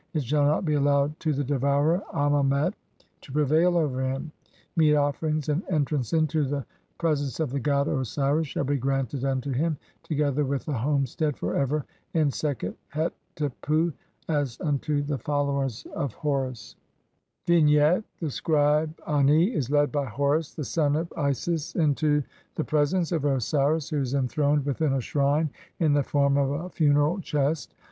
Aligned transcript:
It 0.15 0.23
shall 0.23 0.47
not 0.47 0.65
be 0.65 0.73
allowed 0.73 1.19
to 1.19 1.31
the 1.31 1.43
devourer 1.43 2.01
Amemet 2.11 2.73
"to 3.21 3.31
prevail 3.31 3.77
over 3.77 4.01
him. 4.01 4.31
Meat 4.75 4.95
offerings 4.95 5.47
and 5.47 5.61
entrance 5.69 6.11
into 6.11 6.43
the 6.43 6.65
pre 6.97 7.15
sence 7.15 7.39
of 7.39 7.51
the 7.51 7.59
god 7.59 7.87
Osiris 7.87 8.47
shall 8.47 8.63
be 8.63 8.77
granted 8.79 9.23
unto 9.23 9.51
him, 9.51 9.77
together 10.01 10.43
with 10.43 10.67
"a 10.67 10.73
homestead 10.73 11.37
for 11.37 11.55
ever 11.55 11.85
in 12.15 12.31
Sekhet 12.31 12.73
hetepu, 12.95 13.93
1 13.93 13.93
as 14.39 14.59
unto 14.61 15.03
the 15.03 15.19
followers 15.19 15.85
"of 15.93 16.13
Horus." 16.15 16.75
Vignette: 17.45 18.03
The 18.19 18.31
scribe 18.31 18.99
Ani 19.05 19.53
is 19.53 19.69
led 19.69 19.91
by 19.91 20.05
Horus, 20.05 20.55
the 20.55 20.65
son 20.65 20.95
of 20.95 21.13
Isis, 21.15 21.75
into 21.75 22.23
the 22.55 22.63
pre 22.63 22.87
sence 22.87 23.11
of 23.11 23.23
Osiris 23.23 23.91
who 23.91 24.01
is 24.01 24.15
enthroned 24.15 24.65
within 24.65 24.93
a 24.93 24.99
shrine 25.01 25.51
in 25.79 25.93
the 25.93 26.01
form 26.01 26.37
of 26.37 26.49
a 26.49 26.69
funeral 26.71 27.19
chest. 27.21 27.75